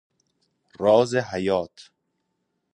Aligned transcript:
راز 0.79 1.15
حیات 1.15 1.91